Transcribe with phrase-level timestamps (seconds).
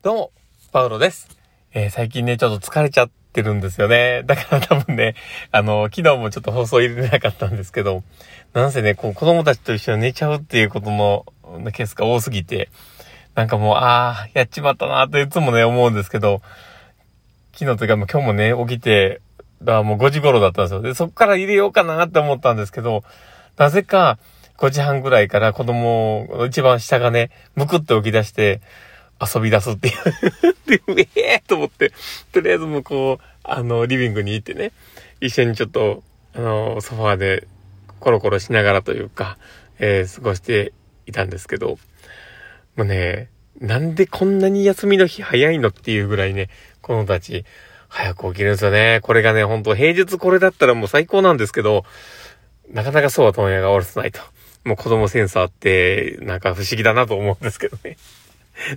[0.00, 0.30] どうも、
[0.70, 1.28] パウロです。
[1.72, 4.22] えー、最近ね、ちょっと疲れちゃってるんですよね。
[4.26, 5.16] だから多分ね、
[5.50, 8.04] あの、昨日もちょっと放送入れてなかったんですけど、
[8.52, 11.24] なんせね、こう子供たちと一緒に寝ちゃうっていうことの
[11.72, 12.70] ケースが多すぎて、
[13.34, 16.42] なんかもう、ああ、やっちまったなっていつもね、思うんですけど、
[17.54, 19.20] 昨日というかもう今日もね、起きて、
[19.64, 20.80] だもう5時頃だったんですよ。
[20.80, 23.02] で、そっから入れようかなって思ったんですけど、
[23.56, 24.20] なぜか
[24.58, 28.60] 5時半ぐらいから子供、一番下がね、むくって起き出して、
[29.20, 31.92] 遊び出すっていう で、ええ、と思って、
[32.32, 34.72] とりあえずもうこう、あの、リビングに行ってね、
[35.20, 36.02] 一緒にちょっと、
[36.34, 37.46] あの、ソファーで
[38.00, 39.38] コロコロしながらというか、
[39.78, 40.72] えー、過ごして
[41.06, 41.78] いたんですけど、
[42.76, 46.48] もうね、なんでこんなに休みの日早いのっていうぐらいね、
[46.80, 47.44] 子供たち、
[47.88, 49.00] 早く起きるんですよね。
[49.02, 51.84] これがね、ほんと平日これだったらもう最高なんですけど、
[52.70, 54.20] なかなかそうは問屋がおろせないと。
[54.64, 57.96] もう子供センサーって、なんか不思議だなと思うんですけどね。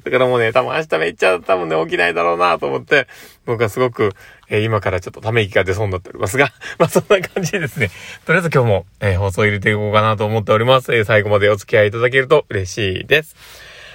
[0.04, 3.08] だからもうね、多分明日めっちゃ多分ね、起きないだろうなと思って、
[3.46, 4.12] 僕はすごく、
[4.50, 7.90] えー、今からちょっとため息が出そうになっておりますが、 まあそんな感じでですね、
[8.26, 10.94] とりあえず今日も、えー、放送入れていこうかなと思っております。
[10.96, 13.36] えー、最後までお付き合いいただけると嬉しいです。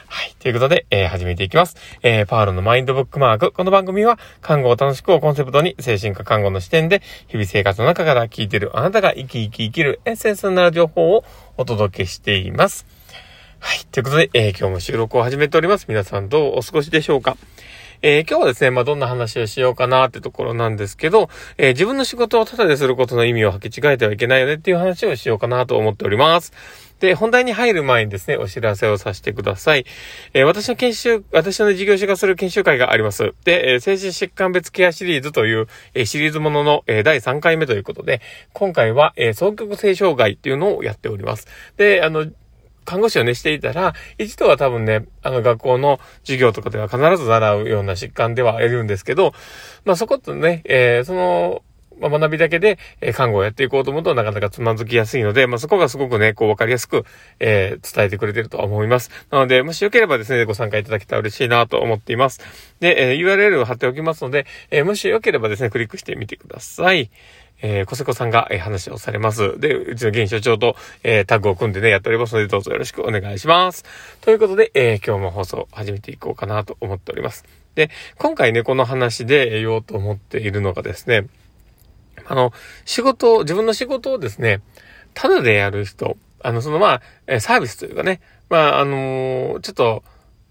[0.08, 0.34] はい。
[0.38, 1.76] ということで、えー、始めていきます。
[2.02, 3.50] えー、パールのマインドブックマーク。
[3.50, 11.24] この番組は、看護を楽しくをコンセプトに、精神科看護の視点で、日々生活の中から聞いてるあなたが生き生き生きるエッセンスになる情報を
[11.56, 12.95] お届けしています。
[13.58, 13.86] はい。
[13.90, 15.86] ということで、えー、今日も収録を始めております。
[15.88, 17.36] 皆さんどうお過ごしでしょうか？
[18.02, 26.52] えー、今日はですね、まあ、どんな話をしようかなってところなんですけど、えー、自分の仕事をただですることの意味を履き違えてはいけないよねっていう話をしようかなと思っております。
[27.00, 29.86] で、本題に入る前にですね、お知らせをさせてください。
[30.34, 33.32] えー、私の研修、私の事業者がする研修会があります。
[33.44, 38.20] で、え、精神疾患別ケアシリーズという、え、シリーズものの、え第3回目ということで、
[38.52, 41.46] 今回は、え双極性障害っていうのをやっております。
[41.76, 42.26] で、あの、
[42.86, 49.34] 看護師をね、していたら、一度は多分ね、あの学校の授業とかでは必ず習うような疾患ではあるんですけど、
[49.84, 51.62] まあそことね、えー、その、
[52.00, 57.04] まあ、学びだけで、え、看護をやっていこうと思うとなかなかつまずきやすいので、まあ、そこがすごくね、こう分かりやすく、
[57.40, 59.10] えー、伝えてくれてるとは思います。
[59.30, 62.40] なので、もしよければですね、ご参加いただけたら嬉しいなと思っています。
[62.80, 67.10] で、えー、URL を貼っておきますので、えー、もしよければですね、クリックしてみてください。
[67.62, 69.58] えー、小瀬子さんが、えー、話をされます。
[69.58, 73.84] で、うちの現所長と、えー、タッグを組んでね、やっておりますので、どうぞよろしくお願いします。
[74.20, 77.44] ということで、えー、今日も放送始めていこうかなと思っております。
[77.74, 81.26] で、今回ね、この話で言おうと思っているのがですね、
[82.28, 82.52] あの、
[82.84, 84.60] 仕事、自分の仕事をですね、
[85.14, 90.02] ただでやる人、あの、そのまあ、サービスというかね、まあ、あのー、ちょっと、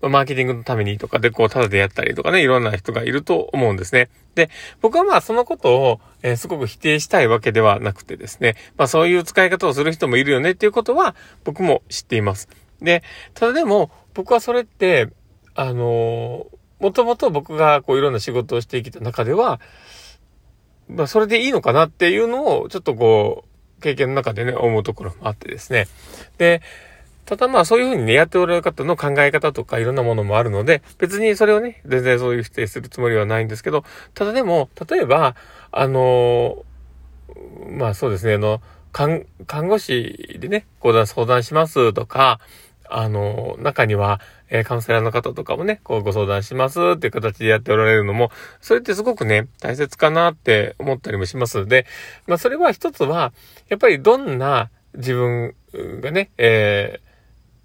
[0.01, 4.09] マーケティングのためにとかでこう、ただでやったりとかね、いろんな人がいると思うんですね。
[4.35, 4.49] で、
[4.81, 12.49] 僕はまあそのことを、えー、すごく否定したいわけではなくてですね、まあそういう使い方をする人もいるよねっていうことは僕も知っています。
[12.81, 13.03] で、
[13.33, 15.09] ただでも僕はそれって、
[15.55, 19.61] あのー、もともと僕がこういろんな仕事をしてきた中では、
[20.90, 23.46] まあ、それでいいのかなっていうのを、ちょっとこ
[23.79, 25.88] う、経験の中でね、思うところもあってですね。
[26.38, 26.62] で、
[27.25, 35.35] ただまあそういうふうにね、やっておられる方の考え方とかいろんなものもあるので、別にそれをね、全然そういう否定するつもりはないんですけど、ただでも、例えば、
[35.72, 39.25] あのー、まあそうですね、あの、看
[39.67, 42.40] 護師でね、相談、相談しますとか、
[42.90, 44.19] あの、中には、
[44.50, 48.31] えー、カウンセラーの方とかもね、こうご相談しますっていう形でやっておられるのも、
[48.62, 51.57] それってすごくね、大切かなって思ったりもします。
[51.57, 51.85] ので、
[52.28, 53.34] まあそれは一つは、
[53.69, 55.56] やっぱりどんな自分
[56.01, 57.06] がね、えー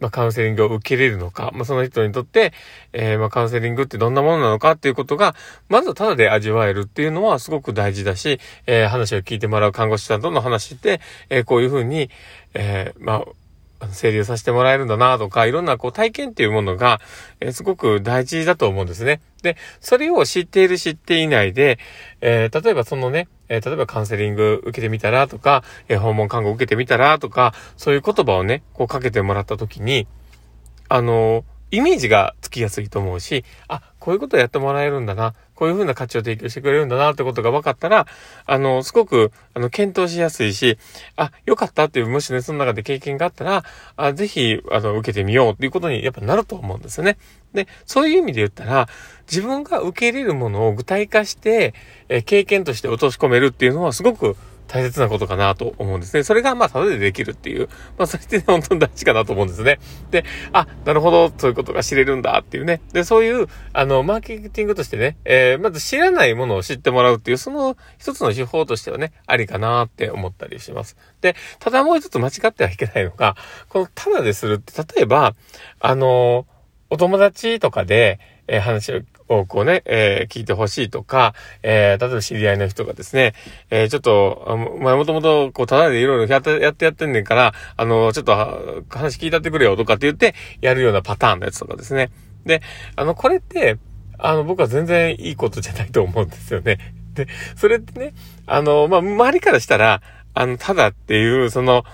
[0.01, 2.53] まあ、カウンセリングを受け入れるのか、まあ、その人にとって、
[2.93, 5.37] えー、まあ、カウンセリングってどんなものなのかっていうことが、
[5.69, 12.11] まずただで味わえるっていうのはすごく大事だし、えー、話を聞いてもらう看護師さんとの話で、えー、こういうふうに、
[12.55, 13.25] えー、まあ、
[13.93, 17.01] 整理をさせてもらえるんだなとか、いろんなこう体験っていうものが、
[17.41, 19.21] えー、すごく大事だと思うんですね。
[19.43, 21.79] で、それを知っている知っていないで、
[22.21, 30.07] えー、例えばそのね、えー、例えばカウンセリング受けてみたらとか、え訪問看護受けてみたらとか、そういう言葉をね、こうかけてもらった時に、
[30.89, 35.34] あのイメージがつきやすいと思うし、あ、こういうことをやってもらえるんだな。
[35.60, 38.07] こういうふうな価値を提供してくれるんだなってことが分かったら、
[38.47, 40.78] あの、すごく、あの、検討しやすいし、
[41.16, 43.62] あ、よかったっていう、もしね、その中で経験があったら、
[43.95, 47.18] あぜひ、あの、受けてみようっていうことにやっぱなると思うんですよね。
[47.53, 48.89] で、そういう意味で言ったら、
[49.30, 51.74] 自分が受け入れるものを具体化して、
[52.09, 54.39] え経験として落とし込めるっていうのはすごく
[54.71, 56.22] 大切なことかなと思うんですね。
[56.22, 57.69] それがまあ、ただでできるっていう、
[57.99, 59.81] まあ、それって本当に大事かなと思うんですね。
[60.13, 62.81] で、あ、なるほど、そういうことが知れるんだっていうね。
[62.93, 70.97] で、そういう、あの、マーケティングとしてね、えー、まず知らないものを知ってもらうっていう、その一つの手法としてはね、ありかなって思ったりします。
[71.21, 73.37] で、ただもう一つ間違ってはいけないのが、
[73.69, 75.34] このただでするって、例えば、
[75.81, 76.47] あの、
[76.91, 78.21] お友達とかで、
[78.51, 78.93] えー、話
[79.29, 83.35] をこうね、えー、聞いてほしいとか、えー、例えば知り合いの人がですね、
[83.71, 88.35] え、ちょっと、あまあ、もともと、こう、ただでいろいろやって、やってやってんねんから、あの、ちょっと、
[88.91, 92.11] 話聞いたってくれよとかって言って、やるようなパターンのやつとかですね。
[92.45, 92.61] で、
[92.97, 93.79] あの、これって、
[94.19, 96.79] あの、僕は全然いいことじゃないと思うんですよね。
[97.15, 98.15] で、それってね、
[98.47, 100.03] あの、まあ、周りからしたら、
[100.35, 101.85] あの、ただっていう、その、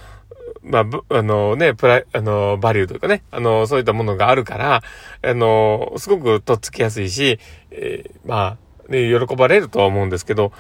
[0.66, 4.82] まあ、あのね、プライ、あの、バリューとかね、あの、そういったものがあるから、
[5.22, 7.38] あの、すごくとっつきやすいし、
[7.70, 8.58] えー、ま
[8.88, 10.52] あ、ね、喜ばれるとは思うんですけど、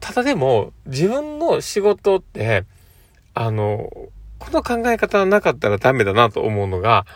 [0.00, 2.64] ただでも、自分の仕事って、
[3.32, 3.90] あの、
[4.38, 7.06] この考え方がなかったらダメだなと思うのが、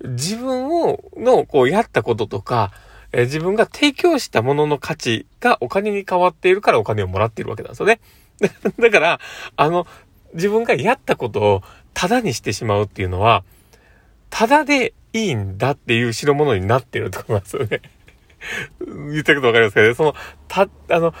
[0.00, 2.72] 自分を、の、こう、やったこととか、
[3.12, 8.00] えー、自分が提供したものの価値がお金に変わっているからお金をもらっているわけなんですよね。
[8.80, 9.20] だから、
[9.56, 9.86] あの、
[10.34, 11.62] 自分がやったことを
[11.94, 13.44] タダにしてしまうっていうのは、
[14.30, 17.80] タダでいいんだっていう代物になってるとなんですよね。
[19.12, 20.14] 言ってることわかりますかねその、
[20.48, 21.14] た、あの、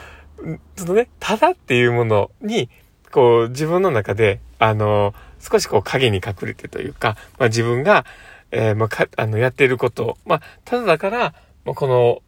[0.76, 2.68] そのね、タダっていうものに、
[3.10, 8.04] こう、自分の中で、あの、少しこう影に隠れてというか、まあ自分が、
[8.50, 11.34] えー、まあ、か、あの、やっていること、まあ、ただだから、
[11.64, 12.22] まあ、この、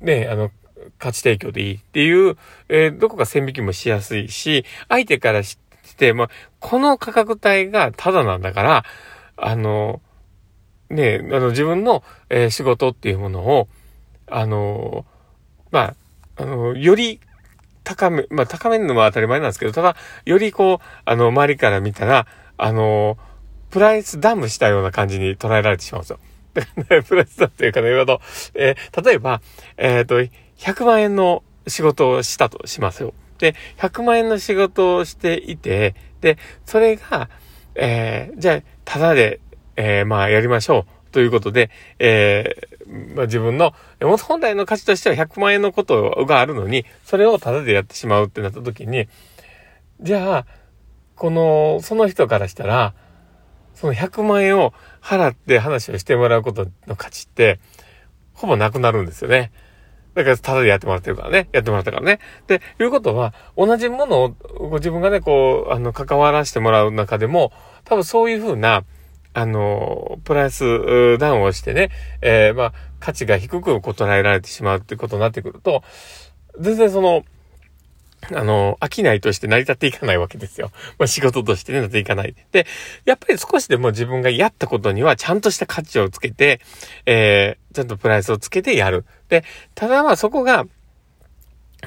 [0.00, 0.50] ね、あの、
[0.98, 2.36] 価値提供でいいっていう、
[2.68, 5.58] えー、どこか線引きもしやすいし、相手からし
[5.94, 6.30] て、まあ、
[6.60, 8.84] この価格帯がタダなんだから、
[9.36, 10.00] あの、
[10.90, 13.68] ね、あの、自分の、えー、仕事っていうものを、
[14.28, 15.04] あの、
[15.70, 15.94] ま
[16.36, 17.20] あ、あの、より
[17.84, 23.18] 高め、まあ、高めるのは当たり前なんですけど、ただ、よりこう、あの、周りから見たら、あの、
[23.70, 26.18] プライスダムしたような感じに捉えられてしまうんですよ。
[27.04, 28.20] プライスダムっていうかね、言うと、
[28.54, 29.40] えー、例えば、
[29.76, 30.20] えっ、ー、と、
[30.58, 33.12] 100万円の仕事をしたとしますよ。
[33.38, 37.28] で、100万円の仕事をしていて、で、それが、
[37.74, 39.40] えー、じゃあ、ただで、
[39.76, 41.12] えー、まあ、やりましょう。
[41.12, 49.08] ということで、えー、まあ、自分の、本来の価値としては100万円のことがあるのに、それをただでやってしまうってなった時に、
[50.00, 50.46] じゃあ、
[51.14, 52.94] この、その人からしたら、
[53.74, 54.72] その100万円を
[55.02, 57.60] 払って話をしてもらうことの価値って、
[58.34, 59.52] ほぼなくなるんですよね。
[60.16, 61.50] だから、ただでやってもらってるからね。
[61.52, 62.20] やってもらったからね。
[62.46, 64.28] で、いうことは、同じものを、
[64.70, 67.52] ご自分がね、こう、あの、関わらせてもらう中でも、
[67.84, 68.84] 多分そういうふうな、
[69.34, 71.90] あの、プライスダウンをしてね、
[72.22, 75.82] えー、まあ、価値が低く捉えられてしまうってことになってくると、
[76.58, 77.22] 全然その、
[78.34, 80.70] あの、飽きないとして成り立っていかないわけですよ。
[80.98, 82.34] まあ、仕事としてね、なっていかない。
[82.52, 82.66] で、
[83.04, 86.60] やっぱり少しでも自分がやったことにはちゃんとした価値をつけて、
[87.06, 89.04] えー、ちゃんとプライスをつけてやる。
[89.28, 89.44] で、
[89.74, 90.66] ただまあそこが、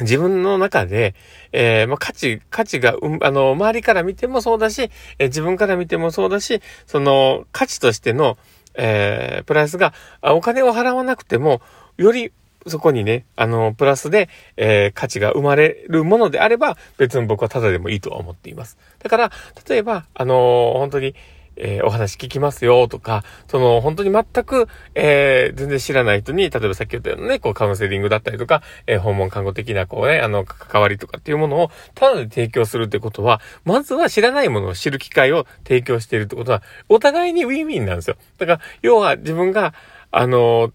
[0.01, 1.15] 自分の中で、
[1.51, 8.37] えー、まあ、価値、価値が、うん、あの、周りから見てもそうだし、えー、自分から見てもそうだし、その、価値としての、
[8.75, 11.61] えー、プライスが、お金を払わなくても、
[11.97, 12.31] より
[12.67, 18.77] そこにね、あの、プラスで、えー、価値が生まれるものであれば、別に僕はただでもいいとは思っています。
[18.99, 19.31] だから、
[19.67, 21.15] 例えば、あのー、本当に、
[21.59, 38.15] えー、お話聞きますよとか、その、本当に全く、えー、全然知らない人に、例えばさっき言ったようなね、こう、カウンセリングだったりとか、えー、訪問看護的な、こうね、あの、関わりとかっていうものを、ただで提供するってことは、まずは知らないものを知る機会を提供しているってことは、お互いにウィンウィンなんですよ。
[38.37, 39.73] だから、要は自分が、
[40.11, 40.71] あの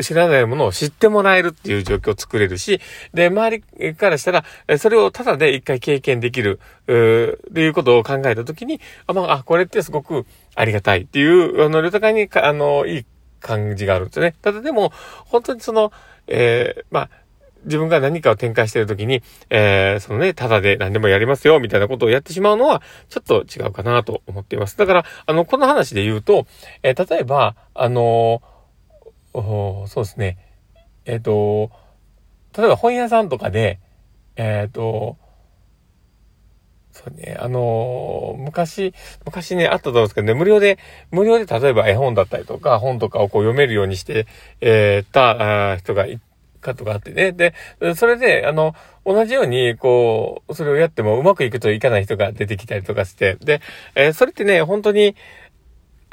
[0.00, 2.80] 知らないものを知ってもらえるっていう状況を作れるし、
[3.14, 13.06] で、周りからしたら、それをただで一回経験できる、うっていうことを考えたときに、あ、まあ、あ、これってすごくありがたいっていう、あの、両互いに、あの、いい
[13.40, 14.34] 感じがあるんですね。
[14.42, 14.92] ただでも、
[15.26, 15.92] 本当にその、
[16.28, 17.10] えー、まあ、
[17.64, 24.76] 自分が何かを展開しているときに、えー、そのね、ただで何でもやりますよ、みたいなことをやってしまうのは、ちょっと違うかなと思っています。
[24.76, 26.46] だから、あの、この話で言うと、
[26.82, 28.42] えー、例えば、あの
[29.34, 30.38] おそうですね。
[31.04, 31.70] えっ、ー、と、
[32.56, 33.80] 例えば本屋さんとかで、
[34.36, 35.16] えっ、ー、と、
[36.92, 38.92] そうね、あのー、昔、
[39.24, 40.78] 昔ね、あったと思うんですけどね、無料で、
[41.10, 44.26] 無料で例えば絵本だったりとか、本とかをこう読めるようにして、
[44.60, 46.20] えー、た、人がい
[46.62, 47.32] かとかあってね。
[47.32, 47.54] で、
[47.94, 48.74] それで、あの、
[49.04, 53.60] 同じように、こう、それをやってもうまくいくといかない人が出てきたりとかして、で、
[53.94, 55.16] えー、それってね、本当に、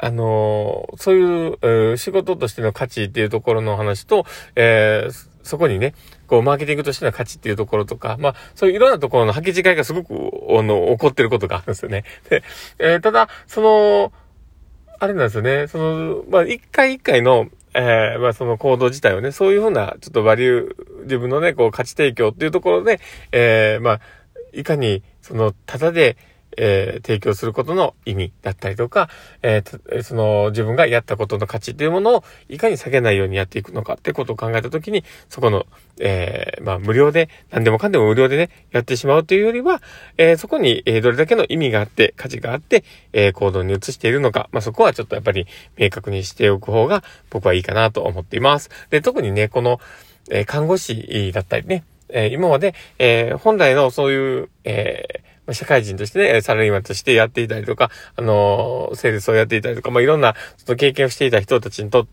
[0.02, 4.24] あのー、そういう、えー、仕事としての価値っていうところの話と、
[4.56, 5.94] えー、そこにね、
[6.26, 12.04] こう、マーケティングとしての価値っていうところとか、まあ、そういういろんなところの履き違いがすごく、あの、起こってることがあるんですよね。
[12.28, 12.42] で、
[12.78, 14.12] えー、ただ、その、
[14.98, 23.00] あれなんですよね、その、まあ、一回一回の、えー、まあその行動自体をね、そういうふうな、ちょっとバリュー、自分のね、こう価値提供っていうところで、
[23.32, 24.00] えー、まあ、
[24.52, 26.16] いかに、その、ただで、
[26.56, 29.08] えー、提供することの意味だったりとか、
[29.42, 35.66] えー、その自分がやったことの価値というものをいかに下げないようにやっていくのかってことを考えたときに、そこの、
[36.00, 39.80] えー、まあ無料で、何でもかんでも無料でね、やってしまうというよりは、
[40.16, 48.70] えー、そこに、えどれだけの意味があって、価値があって、え行動に移しているのか、まあそこはちょっとやっぱり明確にしておく方が僕はいいかなと思っています。
[48.90, 49.80] で、特にね、この、
[50.30, 62.06] え看護師だったりね、え今まで、え本来のそういう、え社会人としてね、サラリーマンとしてやっていたりとか、あの、セールスをやっていたりとか、まあ、いろんな、その経験をしていた人たちにと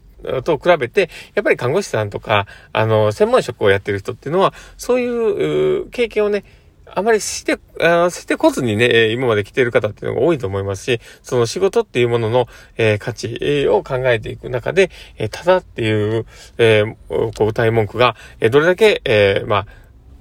[0.44, 6.44] と比べて、やっぱり看護師さんとか、あの、専門職をやってる人っていうのは、そういう経験をね、
[6.94, 16.25] あまりして、あしてこずにね、今まで来ている方っていうのが多いと思いますし、その仕事っていうものの、えー、価値を考えていく中で、えー、ただっていう、
[16.58, 19.67] えー、こう、歌い文句が、えどれだけ、えまあ、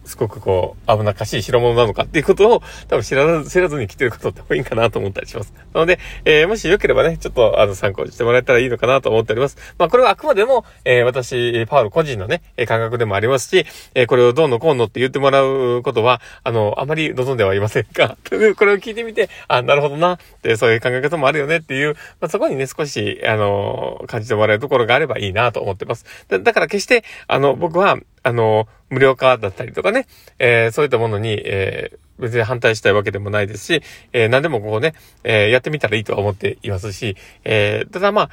[0.07, 5.53] すごくこう、危なっかしい代物なのかっていうことを、多分知らず、知らずに来てることって多いんかなと思ったりします。
[5.75, 9.57] なので、えー、もしよければね、ちょっと、あの、参考にしてもらえたらいいのかなと思っております。
[9.79, 26.05] まあ、これはあくまでも、えー、私、パウル個人のね、え感覚でもありますし、えー、これをどうのこうのって言ってもらうことは、あの、あまり望んではいませんか これを聞いてみて、あ、なるほどな、ってそういう考え方もあるよねっていう、まあ、そこにね、少し、あの、感じてもらえるところがあればいいなと思ってます。
[26.29, 30.07] だだから決して、あの、僕は、あの、無料化だったりとかね、
[30.39, 38.31] えー、そういったものに、えー、別に反対したいわけでもないですし、えー、何でもこうね、え、やってみたらいいとは思っていますし、え、ただまあ、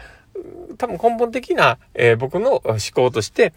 [0.77, 3.53] 多分根本的な、え、僕の思考として、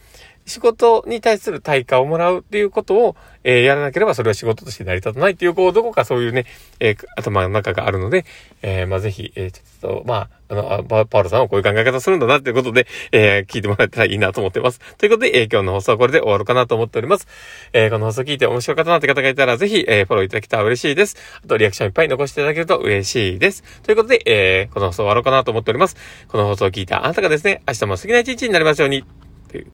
[0.47, 6.47] 仕事に対する対価をもらうっていうことを、えー、やらなければそれは仕事として成り立たないっていう、こう、どこかそういうね、
[6.81, 8.25] えー、頭の中があるので、
[8.63, 14.81] えー、まあ、ぜひ、え、ちょっと、まあ、あの、パパウロさんはこういう考え方するんだなっていうことで、え、聞いてもらえたらいいなと思ってます。
[14.99, 17.27] ということで、え、今日の放送はこれで終わるかなと思っております。
[17.73, 21.17] え、この放送聞いて面白かったなって方がいたら、ぜひ、え、フォローいただけたら嬉しいです。
[21.45, 23.65] あと、リアクションいっぱい残していただけると嬉しいです。
[23.83, 25.97] ということで、えー、この放送終わろうかなと思っております。
[26.29, 29.26] この放送を聞いたあなたがですね、明日も素敵な一日になりますように。